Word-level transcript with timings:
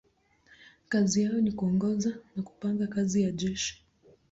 Kazi 0.89 1.23
yao 1.23 1.33
ni 1.41 1.51
kuongoza 1.51 2.13
na 2.35 2.43
kupanga 2.43 2.87
kazi 2.87 3.21
ya 3.21 3.31
jeshi. 3.31 3.83